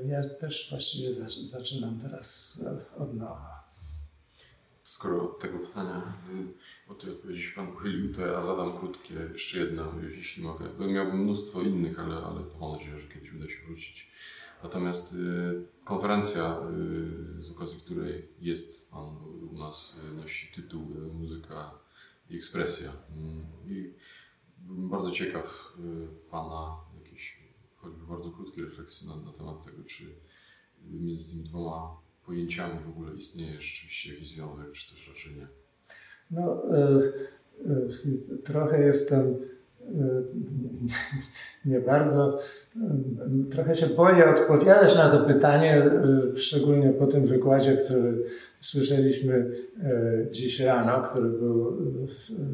[0.08, 2.60] ja też właściwie zac- zaczynam teraz
[2.98, 3.64] od nowa.
[4.84, 6.02] Skoro od tego pytania
[6.88, 10.66] o tej odpowiedzi Pan uchylił, to ja zadam krótkie jeszcze jedno, jeśli mogę.
[10.80, 14.08] Miałbym mnóstwo innych, ale, ale mam nadzieję, że kiedyś uda się wrócić.
[14.66, 15.18] Natomiast y,
[15.84, 16.60] konferencja,
[17.38, 19.18] y, z okazji której jest Pan
[19.52, 21.80] u nas, y, nosi tytuł y, Muzyka
[22.30, 22.92] i ekspresja.
[23.12, 23.94] Mm, I
[24.58, 27.40] byłbym bardzo ciekaw y, Pana jakiejś,
[27.76, 30.04] choćby bardzo krótkiej refleksji na, na temat tego, czy
[30.92, 35.48] między tymi dwoma pojęciami w ogóle istnieje rzeczywiście jakiś związek, czy też raczej nie.
[36.32, 37.02] No, e,
[38.34, 39.36] e, trochę jestem
[39.94, 40.94] nie,
[41.74, 42.40] nie bardzo,
[42.76, 48.24] e, trochę się boję odpowiadać na to pytanie, e, szczególnie po tym wykładzie, który
[48.62, 49.52] słyszeliśmy
[49.84, 52.08] e, dziś rano, który był e,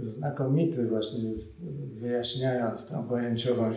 [0.03, 1.31] znakomity właśnie
[1.99, 3.71] wyjaśniając tą pojęciową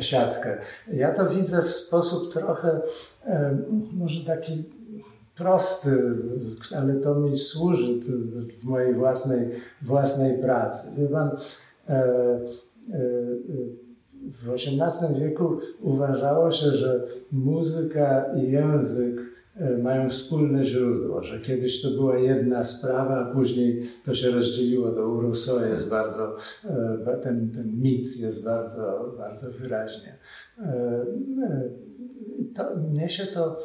[0.00, 0.58] siatkę.
[0.92, 2.80] Ja to widzę w sposób trochę
[3.26, 3.58] e,
[3.92, 4.64] może taki
[5.40, 5.90] prosty,
[6.76, 8.00] ale to mi służy
[8.60, 9.48] w mojej własnej,
[9.82, 11.00] własnej pracy.
[11.00, 11.30] Wie pan,
[11.88, 12.40] e, e, e,
[14.32, 19.20] w XVIII wieku uważało się, że muzyka i język
[19.56, 24.90] e, mają wspólne źródło, że kiedyś to była jedna sprawa, a później to się rozdzieliło.
[24.90, 30.18] To u Rousseau jest bardzo, e, ten, ten mit jest bardzo, bardzo wyraźnie.
[30.58, 31.04] E,
[32.54, 33.58] To, mnie się to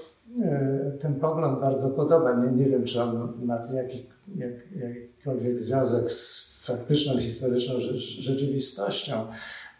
[1.00, 2.46] ten pogląd bardzo podoba.
[2.46, 9.28] Nie, nie wiem, czy on ma jaki, jak, jakikolwiek związek z faktyczną, historyczną rze- rzeczywistością,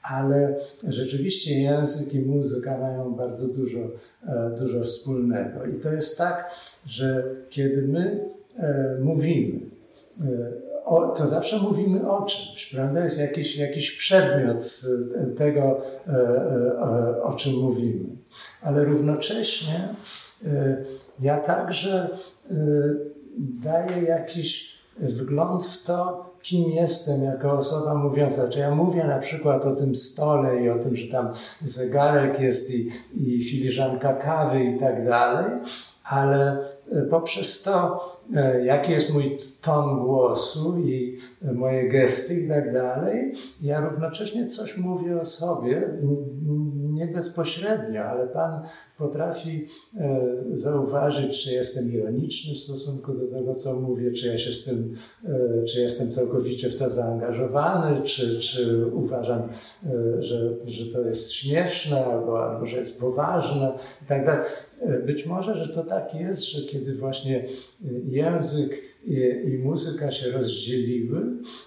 [0.04, 0.56] ale
[0.88, 3.80] rzeczywiście język i muzyka mają bardzo dużo,
[4.28, 5.66] e, dużo wspólnego.
[5.66, 6.52] I to jest tak,
[6.86, 9.60] że kiedy my e, mówimy,
[10.22, 10.26] e,
[10.86, 13.04] o, to zawsze mówimy o czymś, prawda?
[13.04, 14.82] Jest jakiś, jakiś przedmiot
[15.38, 15.82] tego,
[17.24, 18.06] o czym mówimy.
[18.62, 19.88] Ale równocześnie
[21.20, 22.10] ja także
[23.38, 28.50] daję jakiś wgląd w to, kim jestem jako osoba mówiąca.
[28.50, 31.30] Czy ja mówię na przykład o tym stole i o tym, że tam
[31.62, 35.46] zegarek jest i, i filiżanka kawy i tak dalej,
[36.04, 36.66] ale
[37.10, 38.00] poprzez to,
[38.36, 44.48] e, jaki jest mój ton głosu i e, moje gesty i tak dalej, ja równocześnie
[44.48, 45.90] coś mówię o sobie,
[46.96, 48.62] nie bezpośrednio, ale Pan
[48.98, 49.68] potrafi
[49.98, 54.64] e, zauważyć, czy jestem ironiczny w stosunku do tego, co mówię, czy ja się z
[54.66, 54.94] tym,
[55.26, 61.32] e, czy jestem całkowicie w to zaangażowany, czy, czy uważam, e, że, że to jest
[61.32, 64.46] śmieszne, albo, albo że jest poważne i tak dalej.
[64.82, 67.46] E, Być może, że to tak jest, że kiedy właśnie e,
[68.06, 68.72] język
[69.08, 71.22] i, muzyka się rozdzieliły,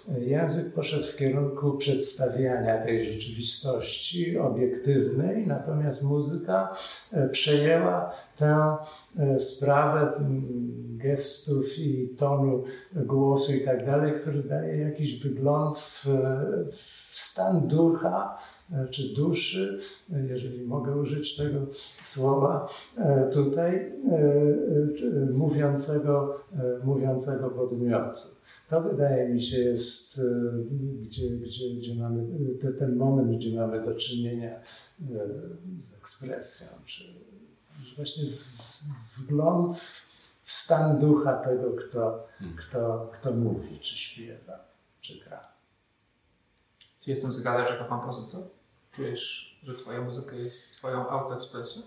[0.09, 6.77] e, język poszedł w kierunku przedstawiania tej rzeczywistości obiektywnej, natomiast muzyka
[7.13, 8.77] e, przejęła tę
[9.39, 10.13] sprawę
[10.97, 16.07] gestów i tonu głosu i tak dalej, który daje jakiś wygląd w,
[16.73, 17.08] w
[17.39, 18.39] stan ducha
[18.73, 19.79] e, czy duszy,
[20.13, 21.59] e, jeżeli mogę użyć tego
[22.03, 23.93] słowa e, tutaj,
[25.33, 26.41] mówiącego,
[26.85, 28.21] mówiącego podmiotu.
[28.69, 30.21] To wydaje mi się jest,
[31.03, 32.27] gdzie, gdzie, gdzie mamy
[32.61, 34.61] te, ten moment, gdzie mamy do czynienia
[35.79, 37.05] z ekspresją, czy
[37.97, 38.25] właśnie
[39.19, 40.09] wgląd w-
[40.43, 42.27] w stan ducha tego, kto,
[42.57, 44.65] kto, kto mówi, czy śpiewa,
[45.01, 45.58] czy gra.
[47.01, 48.43] Czy jestem zgadzasz jako kompozytor?
[48.93, 51.83] Czujesz, że twoja muzyka jest twoją autoekspresją?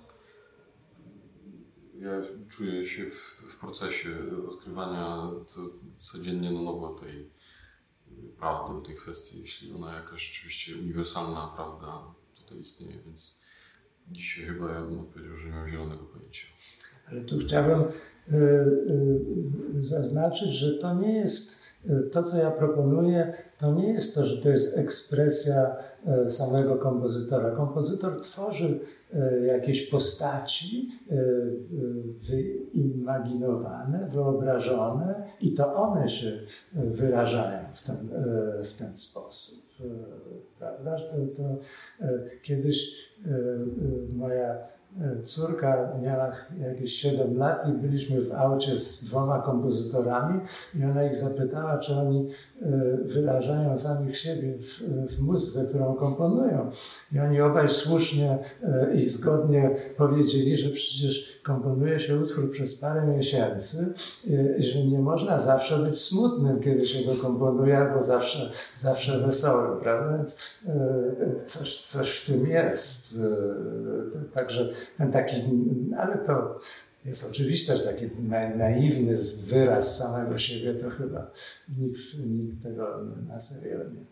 [1.95, 2.11] Ja
[2.49, 4.09] czuję się w, w procesie
[4.49, 5.61] odkrywania co,
[5.99, 7.29] codziennie na nowo tej
[8.37, 12.03] prawdy, tej kwestii, jeśli ona jakaś rzeczywiście uniwersalna prawda
[12.35, 13.39] tutaj istnieje, więc
[14.07, 16.47] dzisiaj chyba ja bym odpowiedział, że nie mam zielonego pojęcia.
[17.07, 21.60] Ale tu chciałbym y, y, zaznaczyć, że to nie jest
[22.11, 25.75] to, co ja proponuję, to nie jest to, że to jest ekspresja
[26.25, 27.51] y, samego kompozytora.
[27.51, 28.79] Kompozytor tworzy
[29.13, 31.15] y, jakieś postaci y,
[32.73, 36.31] wyimaginowane, wyobrażone i to one się
[36.73, 38.09] wyrażają w ten,
[38.63, 39.61] w ten sposób.
[40.59, 40.97] Prawda?
[40.97, 41.57] To, to
[42.41, 43.11] kiedyś
[44.13, 44.57] moja
[45.25, 50.39] córka miała jakieś 7 lat i byliśmy w aucie z dwoma kompozytorami
[50.79, 52.27] i ona ich zapytała, czy oni
[52.61, 52.67] y,
[53.03, 54.83] wyrażają samych siebie w,
[55.15, 56.71] w muzyce, którą komponują.
[57.11, 58.37] I oni obaj słusznie
[58.91, 63.93] y, i zgodnie powiedzieli, że przecież komponuje się utwór przez parę miesięcy
[64.57, 69.79] i że nie można zawsze być smutnym, kiedy się go komponuje, albo zawsze, zawsze wesołym,
[69.79, 70.17] prawda?
[70.17, 70.59] Więc
[71.45, 73.19] coś, coś w tym jest.
[74.33, 75.35] Także ten taki,
[75.97, 76.59] ale to
[77.05, 79.17] jest oczywiste, że taki na, naiwny
[79.47, 81.31] wyraz samego siebie, to chyba
[81.77, 84.05] nikt, nikt tego na serio nie.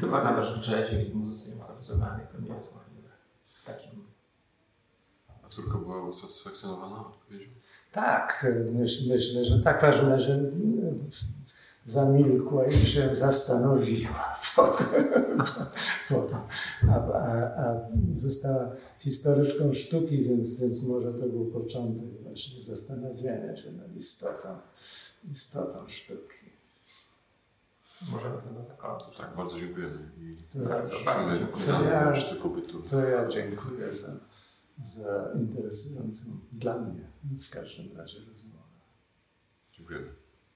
[0.00, 3.08] Chyba nawet w jazzie i w muzyce improwizowanej to nie jest możliwe.
[3.66, 4.04] Takim
[5.44, 7.50] A córka była usatysfakcjonowana odpowiedzią?
[7.92, 10.38] Tak, myśl, myślę, że tak, w każdym razie
[11.84, 15.04] zamilkła i się zastanowiła potem,
[16.08, 16.38] potem.
[16.90, 17.80] A, a, a
[18.12, 24.48] została historyczką sztuki, więc, więc może to był początek właśnie zastanawiania się nad istotą,
[25.30, 26.42] istotą sztuki.
[28.12, 29.18] możemy chyba zakończyć.
[29.18, 31.66] Tak, bardzo dziękujemy i To, Bardzo, życzę bardzo dziękuję.
[31.66, 32.12] To ja-
[32.90, 34.12] to ja dziękuję za,
[34.82, 37.04] za interesującą dla mnie
[37.40, 38.62] w każdym razie rozmowę.